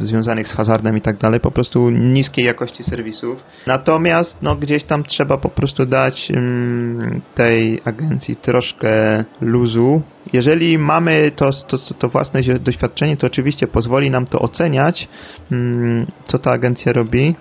związanych 0.00 0.48
z 0.48 0.52
hazardem 0.52 0.96
i 0.96 1.00
tak 1.00 1.18
dalej, 1.18 1.40
po 1.40 1.50
prostu 1.50 1.90
niskiej 1.90 2.44
jakości 2.44 2.84
serwisów. 2.84 3.44
Natomiast 3.66 4.42
no, 4.42 4.56
gdzieś 4.56 4.84
tam 4.84 5.04
trzeba 5.04 5.36
po 5.36 5.48
prostu 5.48 5.86
dać 5.86 6.30
mm, 6.30 7.22
tej 7.34 7.80
agencji 7.84 8.36
troszkę 8.36 9.24
luzu. 9.40 10.02
Jeżeli 10.32 10.78
mamy 10.78 11.30
to, 11.30 11.50
to, 11.68 11.78
to 11.98 12.08
własne 12.08 12.40
doświadczenie, 12.60 13.16
to 13.16 13.26
oczywiście 13.26 13.66
pozwoli 13.66 14.10
nam 14.10 14.26
to 14.26 14.38
oceniać, 14.38 15.08
mm, 15.52 16.06
co 16.24 16.38
ta 16.38 16.50
agencja 16.50 16.92
robi, 16.92 17.34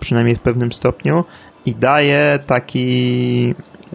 przynajmniej 0.00 0.36
w 0.36 0.40
pewnym 0.40 0.72
stopniu, 0.72 1.24
i 1.68 1.74
daje 1.74 2.38
taki 2.46 3.54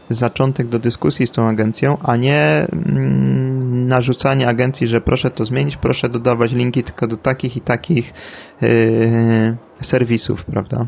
zaczątek 0.10 0.70
do 0.70 0.80
dyskusji 0.80 1.28
z 1.28 1.32
tą 1.32 1.48
agencją, 1.48 1.98
a 2.02 2.16
nie 2.16 2.68
mm, 2.72 3.88
narzucanie 3.88 4.48
agencji, 4.48 4.88
że 4.88 5.02
proszę 5.02 5.32
to 5.32 5.46
zmienić, 5.46 5.78
proszę 5.78 6.10
dodawać 6.10 6.52
linki 6.52 6.84
tylko 6.84 7.08
do 7.08 7.18
takich 7.18 7.58
i 7.58 7.62
takich 7.62 8.14
yy, 8.62 9.58
serwisów, 9.82 10.46
prawda? 10.46 10.88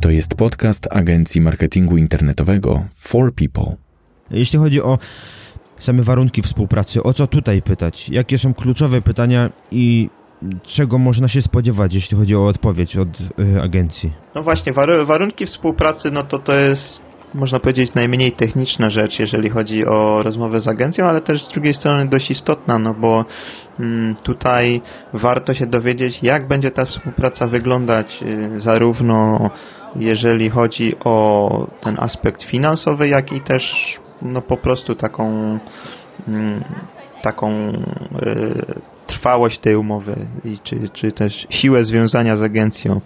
To 0.00 0.10
jest 0.10 0.34
podcast 0.36 0.88
agencji 0.90 1.40
marketingu 1.40 1.96
internetowego 1.96 2.84
For 2.96 3.34
People. 3.34 3.76
Jeśli 4.30 4.58
chodzi 4.58 4.82
o 4.82 4.98
same 5.78 6.02
warunki 6.02 6.42
współpracy, 6.42 7.02
o 7.02 7.12
co 7.12 7.26
tutaj 7.26 7.62
pytać? 7.62 8.08
Jakie 8.08 8.38
są 8.38 8.54
kluczowe 8.54 9.02
pytania 9.02 9.50
i 9.70 10.10
czego 10.62 10.98
można 10.98 11.28
się 11.28 11.42
spodziewać, 11.42 11.94
jeśli 11.94 12.16
chodzi 12.18 12.36
o 12.36 12.46
odpowiedź 12.46 12.96
od 12.96 13.08
y, 13.40 13.62
agencji? 13.62 14.12
No 14.34 14.42
właśnie, 14.42 14.72
war 14.72 15.06
warunki 15.06 15.46
współpracy, 15.46 16.10
no 16.12 16.22
to 16.22 16.38
to 16.38 16.54
jest 16.54 17.08
można 17.34 17.60
powiedzieć 17.60 17.94
najmniej 17.94 18.32
techniczna 18.32 18.90
rzecz, 18.90 19.18
jeżeli 19.18 19.50
chodzi 19.50 19.86
o 19.86 20.22
rozmowę 20.22 20.60
z 20.60 20.68
agencją, 20.68 21.06
ale 21.06 21.20
też 21.20 21.44
z 21.44 21.52
drugiej 21.52 21.74
strony 21.74 22.08
dość 22.08 22.30
istotna, 22.30 22.78
no 22.78 22.94
bo 22.94 23.24
mm, 23.80 24.16
tutaj 24.22 24.80
warto 25.12 25.54
się 25.54 25.66
dowiedzieć, 25.66 26.22
jak 26.22 26.48
będzie 26.48 26.70
ta 26.70 26.84
współpraca 26.84 27.46
wyglądać, 27.46 28.22
y, 28.22 28.60
zarówno 28.60 29.50
jeżeli 29.96 30.50
chodzi 30.50 30.92
o 31.04 31.48
ten 31.80 31.96
aspekt 31.98 32.42
finansowy, 32.42 33.08
jak 33.08 33.32
i 33.32 33.40
też 33.40 33.62
no 34.22 34.42
po 34.42 34.56
prostu 34.56 34.94
taką 34.94 35.58
mm, 36.28 36.64
taką 37.22 37.72
y, 38.22 38.97
trwałość 39.08 39.58
tej 39.58 39.76
umowy 39.76 40.16
i 40.44 40.58
czy, 40.58 40.76
czy 40.92 41.12
też 41.12 41.46
siłę 41.50 41.84
związania 41.84 42.36
z 42.36 42.42
agencją. 42.42 43.00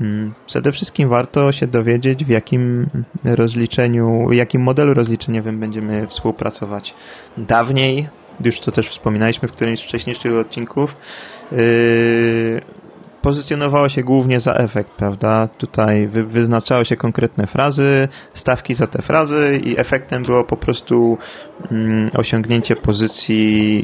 Mm, 0.00 0.34
przede 0.46 0.72
wszystkim 0.72 1.08
warto 1.08 1.52
się 1.52 1.66
dowiedzieć, 1.66 2.24
w 2.24 2.28
jakim 2.28 2.90
rozliczeniu, 3.24 4.32
jakim 4.32 4.62
modelu 4.62 4.94
rozliczeniowym 4.94 5.60
będziemy 5.60 6.06
współpracować. 6.06 6.94
Dawniej, 7.36 8.08
już 8.44 8.60
to 8.60 8.72
też 8.72 8.88
wspominaliśmy 8.88 9.48
w 9.48 9.52
którymś 9.52 9.78
z 9.78 9.82
wcześniejszych 9.82 10.32
odcinków, 10.32 10.96
yy, 11.52 12.60
pozycjonowało 13.22 13.88
się 13.88 14.02
głównie 14.02 14.40
za 14.40 14.54
efekt, 14.54 14.92
prawda? 14.92 15.48
Tutaj 15.48 16.06
wy, 16.06 16.24
wyznaczały 16.24 16.84
się 16.84 16.96
konkretne 16.96 17.46
frazy, 17.46 18.08
stawki 18.34 18.74
za 18.74 18.86
te 18.86 19.02
frazy 19.02 19.60
i 19.64 19.80
efektem 19.80 20.22
było 20.22 20.44
po 20.44 20.56
prostu 20.56 21.18
mm, 21.70 22.10
osiągnięcie 22.16 22.76
pozycji 22.76 23.78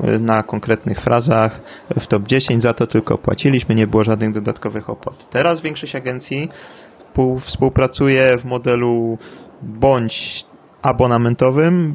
e, 0.00 0.16
w, 0.16 0.20
na 0.20 0.42
konkretnych 0.42 1.00
frazach 1.00 1.60
w 2.00 2.06
top 2.06 2.22
10, 2.22 2.62
za 2.62 2.74
to 2.74 2.86
tylko 2.86 3.18
płaciliśmy, 3.18 3.74
nie 3.74 3.86
było 3.86 4.04
żadnych 4.04 4.32
dodatkowych 4.32 4.90
opłat. 4.90 5.30
Teraz 5.30 5.60
większość 5.60 5.96
agencji 5.96 6.48
współpracuje 7.40 8.38
w 8.38 8.44
modelu 8.44 9.18
bądź 9.62 10.44
abonamentowym, 10.82 11.94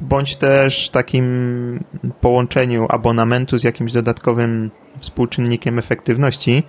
bądź 0.00 0.36
też 0.36 0.90
takim 0.90 1.84
połączeniu 2.20 2.86
abonamentu 2.88 3.58
z 3.58 3.64
jakimś 3.64 3.92
dodatkowym 3.92 4.70
współczynnikiem 5.00 5.78
efektywności. 5.78 6.62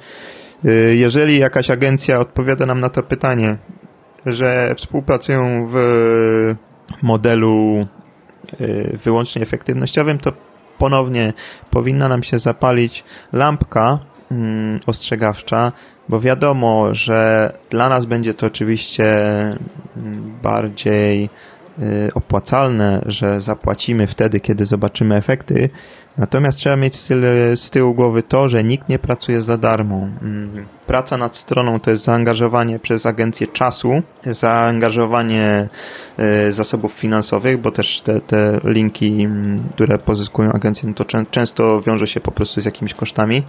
Y, 0.66 0.96
jeżeli 0.96 1.40
jakaś 1.40 1.70
agencja 1.70 2.20
odpowiada 2.20 2.66
nam 2.66 2.80
na 2.80 2.90
to 2.90 3.04
pytanie, 3.04 3.58
że 4.26 4.76
współpracują 4.78 5.68
w 5.68 5.76
modelu 7.02 7.88
y, 8.62 9.00
wyłącznie 9.06 9.42
efektywnościowym, 9.42 10.18
to 10.18 10.32
ponownie 10.78 11.34
powinna 11.72 12.08
nam 12.08 12.24
się 12.24 12.40
zapalić 12.40 13.04
lampka 13.34 14.00
mm, 14.32 14.80
ostrzegawcza, 14.88 15.72
bo 16.10 16.20
wiadomo, 16.20 16.94
że 16.94 17.52
dla 17.70 17.90
nas 17.90 18.06
będzie 18.06 18.34
to 18.34 18.48
oczywiście 18.48 19.14
mm, 19.98 20.40
bardziej 20.44 21.30
opłacalne, 22.13 23.01
że 23.05 23.41
zapłacimy 23.41 24.08
wtedy, 24.08 24.39
kiedy 24.39 24.65
zobaczymy 24.65 25.15
efekty. 25.15 25.70
Natomiast 26.17 26.58
trzeba 26.58 26.75
mieć 26.75 26.96
z 27.55 27.70
tyłu 27.72 27.94
głowy 27.94 28.24
to, 28.24 28.50
że 28.50 28.63
nikt 28.63 28.89
nie 28.89 29.00
pracuje 29.00 29.41
za 29.41 29.58
darmo. 29.58 30.08
Mm, 30.22 30.65
praca 30.88 31.17
nad 31.17 31.38
stroną 31.38 31.79
to 31.79 31.91
jest 31.91 32.05
zaangażowanie 32.05 32.79
przez 32.79 33.05
agencję 33.05 33.48
czasu, 33.48 33.94
zaangażowanie 34.25 35.70
y, 36.48 36.51
zasobów 36.51 36.94
finansowych, 36.94 37.62
bo 37.62 37.72
też 37.72 38.01
te, 38.01 38.22
te 38.22 38.60
linki, 38.63 39.24
mm, 39.24 39.70
które 39.74 39.98
pozyskują 39.98 40.51
agencje, 40.51 40.89
no 40.89 40.96
to 40.96 41.05
często 41.32 41.82
wiąże 41.82 42.08
się 42.08 42.20
po 42.20 42.32
prostu 42.32 42.62
z 42.62 42.65
jakimiś 42.65 42.94
kosztami. 42.94 43.44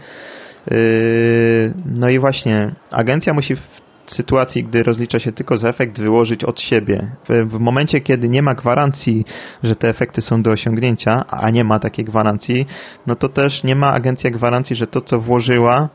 Y, 0.73 1.75
no 1.85 2.09
i 2.09 2.19
właśnie, 2.19 2.75
agencja 2.91 3.35
musi 3.35 3.57
w 3.57 3.86
sytuacji, 4.11 4.65
gdy 4.65 4.83
rozlicza 4.83 5.19
się 5.19 5.33
tylko 5.33 5.57
za 5.57 5.69
efekt, 5.69 6.01
wyłożyć 6.01 6.45
od 6.45 6.61
siebie. 6.61 7.11
W, 7.29 7.51
w, 7.51 7.61
momencie, 7.61 8.01
kiedy 8.01 8.29
nie 8.29 8.43
ma 8.43 8.55
gwarancji, 8.55 9.25
że 9.63 9.77
te 9.77 9.89
efekty 9.89 10.21
są 10.21 10.43
do 10.43 10.51
osiągnięcia, 10.51 11.25
a 11.29 11.51
nie 11.51 11.65
ma 11.65 11.79
takiej 11.79 12.05
gwarancji, 12.05 12.67
no 13.07 13.17
to 13.17 13.29
też 13.29 13.65
nie 13.65 13.77
ma 13.77 13.93
agencja 13.93 14.31
gwarancji, 14.31 14.77
że 14.77 14.87
to, 14.87 15.01
co 15.01 15.21
włożyła, 15.21 15.89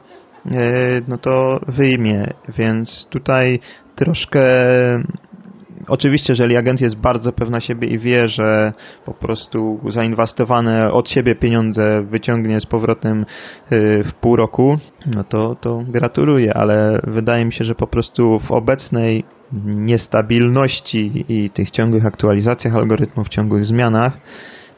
yy, 0.45 0.51
no 1.07 1.17
to 1.17 1.59
wyjmie. 1.67 2.33
Więc 2.57 3.07
tutaj 3.09 3.59
troszkę 3.95 4.41
Oczywiście, 5.87 6.33
jeżeli 6.33 6.57
agencja 6.57 6.85
jest 6.85 7.01
bardzo 7.01 7.31
pewna 7.33 7.59
siebie 7.59 7.87
i 7.87 7.99
wie, 7.99 8.27
że 8.29 8.73
po 9.05 9.13
prostu 9.13 9.79
zainwestowane 9.87 10.91
od 10.91 11.09
siebie 11.09 11.35
pieniądze 11.35 12.01
wyciągnie 12.09 12.59
z 12.59 12.65
powrotem 12.65 13.25
y, 13.71 14.03
w 14.03 14.13
pół 14.13 14.35
roku, 14.35 14.77
no 15.05 15.23
to, 15.23 15.55
to 15.61 15.83
gratuluję, 15.87 16.53
ale 16.53 17.01
wydaje 17.03 17.45
mi 17.45 17.53
się, 17.53 17.63
że 17.63 17.75
po 17.75 17.87
prostu 17.87 18.39
w 18.39 18.51
obecnej 18.51 19.23
niestabilności 19.65 21.25
i 21.29 21.49
tych 21.49 21.71
ciągłych 21.71 22.05
aktualizacjach 22.05 22.75
algorytmów, 22.75 23.29
ciągłych 23.29 23.65
zmianach, 23.65 24.17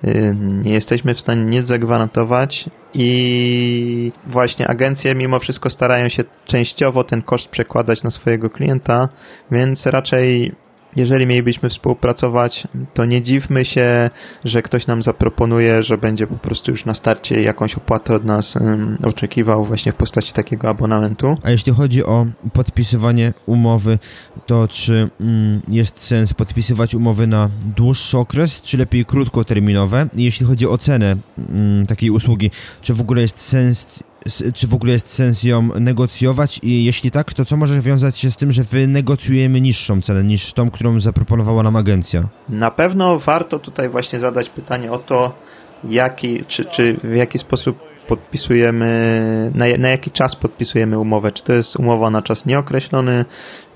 y, 0.03 0.35
nie 0.37 0.73
jesteśmy 0.73 1.13
w 1.13 1.19
stanie 1.19 1.43
nic 1.43 1.67
zagwarantować 1.67 2.69
i 2.93 4.11
właśnie 4.27 4.67
agencje 4.67 5.15
mimo 5.15 5.39
wszystko 5.39 5.69
starają 5.69 6.09
się 6.09 6.23
częściowo 6.45 7.03
ten 7.03 7.21
koszt 7.21 7.49
przekładać 7.49 8.03
na 8.03 8.11
swojego 8.11 8.49
klienta, 8.49 9.09
więc 9.51 9.85
raczej 9.85 10.51
jeżeli 10.95 11.27
mielibyśmy 11.27 11.69
współpracować, 11.69 12.67
to 12.93 13.05
nie 13.05 13.21
dziwmy 13.21 13.65
się, 13.65 14.09
że 14.45 14.61
ktoś 14.61 14.87
nam 14.87 15.03
zaproponuje, 15.03 15.83
że 15.83 15.97
będzie 15.97 16.27
po 16.27 16.35
prostu 16.35 16.71
już 16.71 16.85
na 16.85 16.93
starcie 16.93 17.41
jakąś 17.41 17.75
opłatę 17.75 18.15
od 18.15 18.25
nas 18.25 18.55
um, 18.55 18.97
oczekiwał 19.03 19.65
właśnie 19.65 19.91
w 19.91 19.95
postaci 19.95 20.33
takiego 20.33 20.69
abonamentu. 20.69 21.37
A 21.43 21.51
jeśli 21.51 21.73
chodzi 21.73 22.03
o 22.03 22.25
podpisywanie 22.53 23.33
umowy, 23.45 23.99
to 24.45 24.67
czy 24.67 25.09
mm, 25.21 25.61
jest 25.67 25.99
sens 25.99 26.33
podpisywać 26.33 26.95
umowy 26.95 27.27
na 27.27 27.49
dłuższy 27.75 28.17
okres, 28.17 28.61
czy 28.61 28.77
lepiej 28.77 29.05
krótkoterminowe? 29.05 30.07
Jeśli 30.15 30.45
chodzi 30.45 30.67
o 30.67 30.77
cenę 30.77 31.15
mm, 31.37 31.85
takiej 31.85 32.09
usługi, 32.09 32.51
czy 32.81 32.93
w 32.93 33.01
ogóle 33.01 33.21
jest 33.21 33.39
sens 33.39 34.03
czy 34.53 34.67
w 34.67 34.73
ogóle 34.73 34.93
jest 34.93 35.09
sens 35.09 35.43
ją 35.43 35.69
negocjować 35.79 36.59
i 36.63 36.85
jeśli 36.85 37.11
tak, 37.11 37.33
to 37.33 37.45
co 37.45 37.57
może 37.57 37.81
wiązać 37.81 38.17
się 38.17 38.31
z 38.31 38.37
tym, 38.37 38.51
że 38.51 38.63
wynegocjujemy 38.63 39.61
niższą 39.61 40.01
cenę 40.01 40.23
niż 40.23 40.53
tą, 40.53 40.71
którą 40.71 40.99
zaproponowała 40.99 41.63
nam 41.63 41.75
agencja? 41.75 42.21
Na 42.49 42.71
pewno 42.71 43.19
warto 43.19 43.59
tutaj 43.59 43.89
właśnie 43.89 44.19
zadać 44.19 44.49
pytanie 44.49 44.91
o 44.91 44.99
to, 44.99 45.35
jaki, 45.83 46.45
czy, 46.47 46.65
czy 46.75 46.97
w 47.03 47.15
jaki 47.15 47.39
sposób 47.39 47.77
podpisujemy, 48.07 49.51
na, 49.55 49.65
na 49.77 49.89
jaki 49.89 50.11
czas 50.11 50.35
podpisujemy 50.35 50.99
umowę. 50.99 51.31
Czy 51.31 51.43
to 51.43 51.53
jest 51.53 51.75
umowa 51.75 52.09
na 52.09 52.21
czas 52.21 52.45
nieokreślony, 52.45 53.25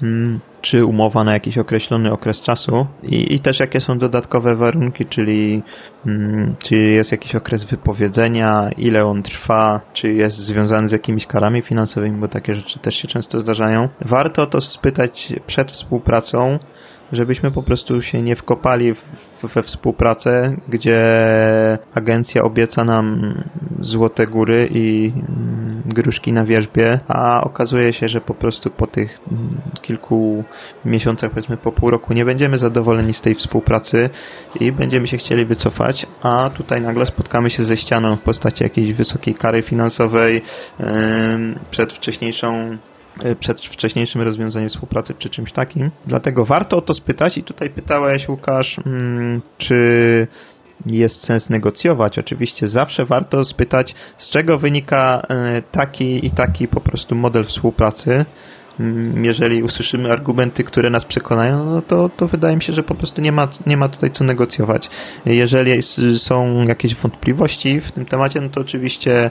mm, 0.02 0.40
czy 0.70 0.86
umowa 0.86 1.24
na 1.24 1.34
jakiś 1.34 1.58
określony 1.58 2.12
okres 2.12 2.42
czasu 2.42 2.88
i, 3.04 3.36
i 3.36 3.40
też 3.40 3.60
jakie 3.60 3.82
są 3.82 3.98
dodatkowe 3.98 4.56
warunki, 4.56 5.06
czyli 5.06 5.64
mm, 6.06 6.56
czy 6.60 6.76
jest 6.76 7.12
jakiś 7.12 7.36
okres 7.36 7.66
wypowiedzenia, 7.66 8.70
ile 8.78 9.06
on 9.06 9.24
trwa, 9.24 9.82
czy 9.94 10.14
jest 10.14 10.38
związany 10.38 10.90
z 10.90 10.92
jakimiś 10.92 11.28
karami 11.28 11.62
finansowymi, 11.62 12.20
bo 12.20 12.28
takie 12.28 12.56
rzeczy 12.56 12.80
też 12.80 12.96
się 12.96 13.08
często 13.08 13.40
zdarzają. 13.40 13.90
Warto 14.06 14.48
to 14.48 14.62
spytać 14.62 15.34
przed 15.48 15.72
współpracą, 15.72 16.60
żebyśmy 17.12 17.52
po 17.52 17.64
prostu 17.64 18.02
się 18.02 18.22
nie 18.22 18.36
wkopali 18.36 18.94
w, 18.94 18.98
we 19.44 19.64
współpracę, 19.64 20.58
gdzie 20.70 20.98
agencja 21.94 22.44
obieca 22.44 22.84
nam 22.84 23.36
złote 23.80 24.28
góry 24.28 24.70
i 24.72 25.14
mm, 25.16 25.84
gruszki 25.86 26.34
na 26.34 26.46
wierzbie, 26.46 27.00
a 27.08 27.44
okazuje 27.44 27.94
się, 27.94 28.08
że 28.08 28.22
po 28.22 28.34
prostu 28.34 28.70
po 28.70 28.88
tych 28.88 29.20
mm, 29.32 29.62
kilku 29.82 30.44
miesiącach, 30.86 31.32
powiedzmy 31.32 31.58
po 31.58 31.72
pół 31.72 31.90
roku, 31.90 32.14
nie 32.14 32.26
będziemy 32.26 32.58
zadowoleni 32.58 33.14
z 33.14 33.22
tej 33.22 33.36
współpracy 33.36 34.10
i 34.60 34.72
będziemy 34.72 35.08
się 35.08 35.18
chcieli 35.18 35.46
wycofać, 35.46 36.08
a 36.22 36.50
tutaj 36.50 36.82
nagle 36.82 37.06
spotkamy 37.06 37.50
się 37.50 37.64
ze 37.64 37.78
ścianą 37.78 38.16
w 38.16 38.22
postaci 38.22 38.64
jakiejś 38.64 38.94
wysokiej 38.94 39.36
kary 39.36 39.62
finansowej 39.62 40.42
przed 41.72 41.94
wcześniejszą 41.94 42.78
E, 42.78 42.97
przed 43.40 43.62
wcześniejszym 43.62 44.22
rozwiązaniem 44.22 44.70
współpracy 44.70 45.14
czy 45.18 45.30
czymś 45.30 45.52
takim. 45.52 45.92
Dlatego 46.06 46.46
warto 46.46 46.78
o 46.78 46.82
to 46.82 46.94
spytać 46.94 47.38
i 47.38 47.44
tutaj 47.44 47.70
pytałeś 47.70 48.30
Łukasz, 48.30 48.80
mm, 48.86 49.42
czy 49.58 50.28
jest 50.86 51.26
sens 51.26 51.50
negocjować. 51.50 52.20
Oczywiście 52.20 52.68
zawsze 52.68 53.06
warto 53.06 53.46
spytać, 53.46 53.96
z 54.18 54.30
czego 54.30 54.58
wynika 54.58 55.22
e, 55.30 55.62
taki 55.62 56.26
i 56.26 56.32
taki 56.32 56.68
po 56.68 56.82
prostu 56.82 57.16
model 57.16 57.46
współpracy, 57.46 58.26
jeżeli 59.22 59.64
usłyszymy 59.64 60.10
argumenty, 60.10 60.64
które 60.64 60.90
nas 60.90 61.06
przekonają, 61.06 61.66
no 61.66 61.82
to, 61.82 62.10
to 62.10 62.28
wydaje 62.28 62.56
mi 62.56 62.64
się, 62.64 62.74
że 62.74 62.84
po 62.84 62.96
prostu 62.96 63.22
nie 63.22 63.32
ma, 63.32 63.48
nie 63.66 63.78
ma 63.78 63.88
tutaj 63.88 64.12
co 64.12 64.24
negocjować. 64.24 64.90
Jeżeli 65.26 65.84
są 66.18 66.64
jakieś 66.68 66.96
wątpliwości 66.96 67.82
w 67.82 67.92
tym 67.92 68.06
temacie, 68.06 68.42
no 68.42 68.50
to 68.50 68.62
oczywiście 68.62 69.30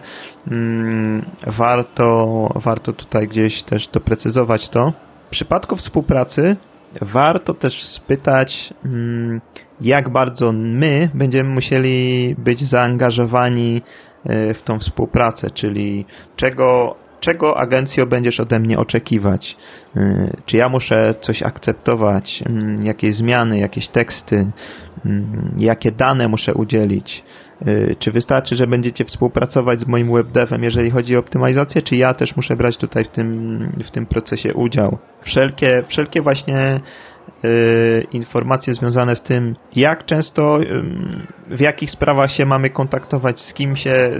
mm, 0.50 1.26
warto, 1.46 2.48
warto 2.64 2.92
tutaj 2.92 3.28
gdzieś 3.28 3.62
też 3.62 3.88
doprecyzować 3.88 4.70
to. 4.70 4.92
W 5.26 5.30
przypadku 5.30 5.76
współpracy 5.76 6.56
warto 7.02 7.54
też 7.54 7.82
spytać, 7.82 8.74
mm, 8.84 9.40
jak 9.80 10.12
bardzo 10.12 10.52
my 10.52 11.10
będziemy 11.14 11.50
musieli 11.50 12.34
być 12.38 12.68
zaangażowani 12.68 13.82
e, 14.24 14.54
w 14.54 14.62
tą 14.62 14.78
współpracę, 14.78 15.50
czyli 15.50 16.06
czego 16.36 16.96
czego 17.20 17.58
agencjo 17.58 18.06
będziesz 18.06 18.40
ode 18.40 18.58
mnie 18.58 18.78
oczekiwać? 18.78 19.56
Y, 19.96 20.00
czy 20.46 20.56
ja 20.56 20.68
muszę 20.68 21.14
coś 21.20 21.42
akceptować? 21.42 22.42
Mm, 22.46 22.82
jakieś 22.82 23.14
zmiany, 23.14 23.58
jakieś 23.58 23.88
teksty? 23.88 24.52
Mm, 25.04 25.54
jakie 25.58 25.92
dane 25.92 26.28
muszę 26.28 26.54
udzielić? 26.54 27.24
Y, 27.66 27.96
czy 27.98 28.10
wystarczy, 28.10 28.56
że 28.56 28.66
będziecie 28.66 29.04
współpracować 29.04 29.80
z 29.80 29.86
moim 29.86 30.12
webdevem, 30.12 30.64
jeżeli 30.64 30.90
chodzi 30.90 31.16
o 31.16 31.20
optymalizację, 31.20 31.82
czy 31.82 31.96
ja 31.96 32.14
też 32.14 32.36
muszę 32.36 32.56
brać 32.56 32.78
tutaj 32.78 33.04
w 33.04 33.08
tym, 33.08 33.58
w 33.84 33.90
tym 33.90 34.06
procesie 34.06 34.54
udział? 34.54 34.98
Wszelkie, 35.22 35.84
wszelkie 35.88 36.22
właśnie 36.22 36.80
Y, 37.44 38.06
informacje 38.12 38.74
związane 38.74 39.16
z 39.16 39.22
tym, 39.22 39.56
jak 39.74 40.04
często, 40.04 40.58
w 41.50 41.60
jakich 41.60 41.90
sprawach 41.90 42.32
się 42.32 42.46
mamy 42.46 42.70
kontaktować, 42.70 43.40
z 43.40 43.54
kim 43.54 43.76
się, 43.76 44.10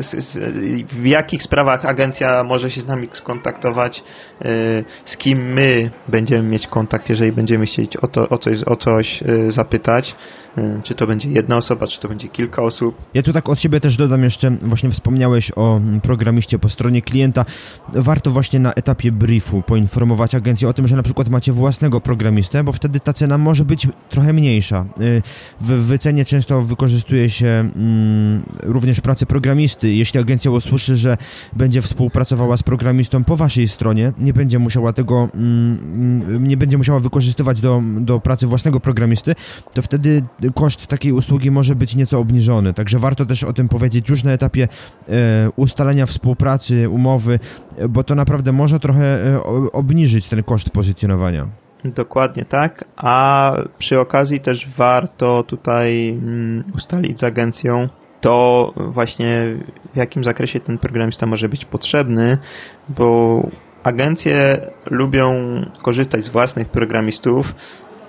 w 0.92 1.06
jakich 1.06 1.42
sprawach 1.42 1.84
agencja 1.84 2.44
może 2.44 2.70
się 2.70 2.80
z 2.80 2.86
nami 2.86 3.08
skontaktować, 3.12 4.02
y, 4.44 4.84
z 5.04 5.16
kim 5.16 5.52
my 5.52 5.90
będziemy 6.08 6.48
mieć 6.48 6.66
kontakt, 6.66 7.08
jeżeli 7.08 7.32
będziemy 7.32 7.66
chcieć 7.66 7.96
o, 7.96 8.08
to, 8.08 8.28
o, 8.28 8.38
coś, 8.38 8.58
o 8.66 8.76
coś 8.76 9.22
y, 9.22 9.50
zapytać. 9.50 10.14
E, 10.58 10.82
czy 10.82 10.94
to 10.94 11.06
będzie 11.06 11.28
jedna 11.28 11.56
osoba, 11.56 11.86
czy 11.86 12.00
to 12.00 12.08
będzie 12.08 12.28
kilka 12.28 12.62
osób. 12.62 12.96
Ja 13.14 13.22
tu 13.22 13.32
tak 13.32 13.48
od 13.48 13.60
siebie 13.60 13.80
też 13.80 13.96
dodam 13.96 14.22
jeszcze, 14.22 14.50
właśnie 14.50 14.90
wspomniałeś 14.90 15.52
o 15.56 15.80
programiście 16.02 16.58
po 16.58 16.68
stronie 16.68 17.02
klienta. 17.02 17.44
Warto 17.92 18.30
właśnie 18.30 18.58
na 18.58 18.72
etapie 18.72 19.12
briefu 19.12 19.62
poinformować 19.62 20.34
agencję 20.34 20.68
o 20.68 20.72
tym, 20.72 20.88
że 20.88 20.96
na 20.96 21.02
przykład 21.02 21.28
macie 21.28 21.52
własnego 21.52 22.00
programistę, 22.00 22.64
bo 22.64 22.72
wtedy 22.72 23.00
ta 23.00 23.12
cena 23.12 23.38
może 23.38 23.64
być 23.64 23.88
trochę 24.10 24.32
mniejsza. 24.32 24.84
W 25.60 25.72
wycenie 25.72 26.24
często 26.24 26.62
wykorzystuje 26.62 27.15
się 27.29 27.46
mm, 27.46 28.42
również 28.62 29.00
pracę 29.00 29.26
programisty. 29.26 29.94
Jeśli 29.94 30.20
agencja 30.20 30.50
usłyszy, 30.50 30.96
że 30.96 31.16
będzie 31.52 31.83
współpracowała 31.83 32.57
z 32.57 32.62
programistą 32.62 33.24
po 33.24 33.37
waszej 33.37 33.68
stronie, 33.68 34.12
nie 34.18 34.33
będzie 34.33 34.59
musiała 34.59 34.92
tego, 34.92 35.29
mm 35.35 36.46
nie 36.46 36.57
będzie 36.57 36.79
musiała 36.79 37.00
wykorzystywać 37.00 37.61
do, 37.61 37.83
do 38.00 38.20
pracy 38.20 38.46
własnego 38.46 38.81
programisty, 38.81 39.35
to 39.74 39.83
wtedy 39.83 40.22
koszt 40.55 40.87
takiej 40.87 41.12
usługi 41.12 41.50
może 41.50 41.74
być 41.74 41.96
nieco 41.96 42.18
obniżony, 42.18 42.74
także 42.74 42.98
warto 42.98 43.26
też 43.26 43.44
o 43.44 43.52
tym 43.52 43.68
powiedzieć 43.68 44.09
już 44.09 44.24
na 44.24 44.33
etapie 44.33 44.68
e, 45.09 45.50
ustalenia 45.57 46.07
współpracy, 46.07 46.88
umowy, 46.88 47.38
bo 47.88 48.05
to 48.05 48.14
naprawdę 48.14 48.52
może 48.52 48.81
trochę 48.81 49.35
e, 49.35 49.42
obniżyć 49.72 50.29
ten 50.29 50.42
koszt 50.42 50.70
pozycjonowania. 50.70 51.65
Dokładnie 51.94 52.44
tak, 52.44 52.85
a 52.96 53.53
przy 53.79 54.01
okazji 54.01 54.40
też 54.40 54.68
warto 54.77 55.42
tutaj 55.42 56.09
mm, 56.09 56.64
ustalić 56.75 57.20
z 57.20 57.25
agencją 57.25 57.88
to 58.20 58.72
właśnie 58.77 59.57
w 59.94 59.96
jakim 59.96 60.25
zakresie 60.25 60.61
ten 60.61 60.79
programista 60.79 61.27
może 61.27 61.49
być 61.49 61.64
potrzebny, 61.64 62.38
bo 62.88 63.40
agencje 63.83 64.61
lubią 64.90 65.31
korzystać 65.83 66.25
z 66.25 66.29
własnych 66.29 66.68
programistów, 66.68 67.55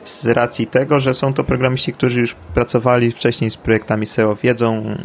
z 0.04 0.26
racji 0.26 0.68
tego, 0.68 1.00
że 1.00 1.13
są 1.13 1.34
to 1.34 1.44
programiści, 1.44 1.94
którzy 1.94 2.20
już 2.20 2.36
pracowali 2.54 3.12
wcześniej 3.12 3.50
z 3.50 3.58
projektami 3.58 4.06
SEO, 4.06 4.36
wiedzą 4.36 4.96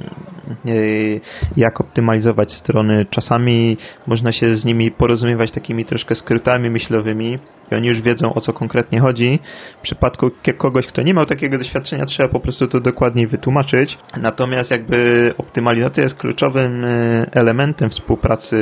y, 0.67 1.21
jak 1.57 1.81
optymalizować 1.81 2.53
strony. 2.53 3.07
Czasami 3.11 3.77
można 4.07 4.33
się 4.33 4.57
z 4.57 4.65
nimi 4.65 4.91
porozumiewać 4.91 5.53
takimi 5.53 5.85
troszkę 5.85 6.15
skrótami 6.15 6.71
myślowymi 6.71 7.39
i 7.70 7.75
oni 7.75 7.88
już 7.88 8.01
wiedzą 8.01 8.35
o 8.35 8.40
co 8.40 8.53
konkretnie 8.53 9.01
chodzi. 9.01 9.40
W 9.79 9.83
przypadku 9.83 10.31
kogoś, 10.59 10.87
kto 10.87 11.03
nie 11.03 11.14
miał 11.14 11.27
takiego 11.27 11.59
doświadczenia, 11.59 12.07
trzeba 12.07 12.29
po 12.29 12.40
prostu 12.40 12.68
to 12.68 12.81
dokładniej 12.81 13.27
wytłumaczyć. 13.27 13.98
Natomiast 14.16 14.70
jakby 14.70 15.35
optymalizacja 15.38 16.03
jest 16.03 16.14
kluczowym 16.14 16.85
y, 16.85 17.27
elementem 17.33 17.90
współpracy 17.90 18.57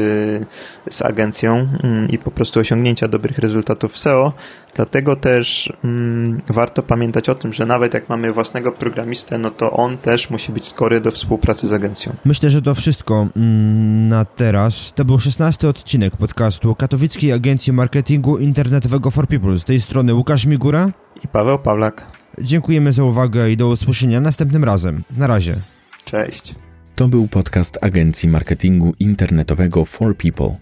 z 0.90 1.02
agencją 1.02 1.68
mm, 1.82 2.08
i 2.08 2.18
po 2.18 2.30
prostu 2.30 2.60
osiągnięcia 2.60 3.08
dobrych 3.08 3.38
rezultatów 3.38 3.92
w 3.92 3.98
SEO. 3.98 4.32
Dlatego 4.76 5.16
też 5.16 5.72
mm, 5.84 6.42
warto 6.48 6.82
pamiętać 6.82 7.28
o 7.28 7.34
tym, 7.34 7.52
że 7.52 7.66
nawet 7.66 7.94
jak 7.94 8.08
mamy 8.08 8.32
własnego 8.32 8.72
programistę, 8.72 9.38
no 9.38 9.50
to 9.50 9.70
on 9.70 9.98
też 9.98 10.30
musi 10.30 10.52
być 10.52 10.64
skory 10.64 11.00
do 11.00 11.10
współpracy 11.10 11.68
z 11.68 11.72
agencją. 11.72 12.16
Myślę, 12.24 12.50
że 12.50 12.62
to 12.62 12.74
wszystko 12.74 13.26
mm, 13.36 14.08
na 14.08 14.24
teraz. 14.24 14.92
To 14.94 15.04
był 15.04 15.18
16 15.18 15.68
odcinek 15.68 16.16
podcastu 16.16 16.74
Katowickiej 16.74 17.32
Agencji 17.32 17.72
Marketingu 17.72 18.38
Internetowego 18.38 18.99
for 19.08 19.26
People. 19.28 19.58
Z 19.58 19.64
tej 19.64 19.80
strony 19.80 20.14
Łukasz 20.14 20.46
Migura. 20.46 20.92
I 21.24 21.28
Paweł 21.28 21.58
Pawlak. 21.58 22.06
Dziękujemy 22.40 22.92
za 22.92 23.04
uwagę 23.04 23.50
i 23.50 23.56
do 23.56 23.68
usłyszenia 23.68 24.20
następnym 24.20 24.64
razem. 24.64 25.02
Na 25.16 25.26
razie. 25.26 25.56
Cześć. 26.04 26.54
To 26.96 27.08
był 27.08 27.28
podcast 27.28 27.78
Agencji 27.80 28.28
Marketingu 28.28 28.94
Internetowego 28.98 29.84
for 29.84 30.16
People. 30.16 30.56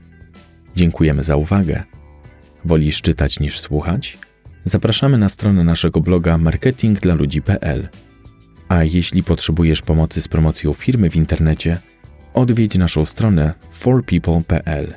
Dziękujemy 0.76 1.24
za 1.24 1.36
uwagę. 1.36 1.82
Wolisz 2.64 3.02
czytać 3.02 3.40
niż 3.40 3.60
słuchać? 3.60 4.18
Zapraszamy 4.64 5.18
na 5.18 5.28
stronę 5.28 5.64
naszego 5.64 6.00
bloga 6.00 6.38
marketingdlaludzi.pl. 6.38 7.88
A 8.68 8.84
jeśli 8.84 9.22
potrzebujesz 9.22 9.82
pomocy 9.82 10.20
z 10.20 10.28
promocją 10.28 10.72
firmy 10.72 11.10
w 11.10 11.16
internecie, 11.16 11.78
odwiedź 12.34 12.78
naszą 12.78 13.04
stronę 13.04 13.54
forpeople.pl. 13.72 14.94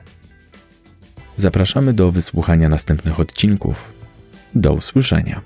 Zapraszamy 1.35 1.93
do 1.93 2.11
wysłuchania 2.11 2.69
następnych 2.69 3.19
odcinków. 3.19 3.93
Do 4.55 4.73
usłyszenia. 4.73 5.41